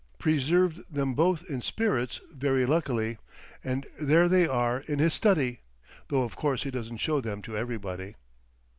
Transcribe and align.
"Preserved 0.17 0.91
them 0.91 1.13
both 1.13 1.47
in 1.47 1.61
spirits 1.61 2.21
very 2.33 2.65
luckily, 2.65 3.19
and 3.63 3.85
there 3.99 4.27
they 4.27 4.47
are 4.47 4.79
in 4.87 4.97
his 4.97 5.13
study, 5.13 5.59
though 6.07 6.23
of 6.23 6.35
course 6.35 6.63
he 6.63 6.71
doesn't 6.71 6.97
show 6.97 7.21
them 7.21 7.39
to 7.43 7.55
everybody." 7.55 8.15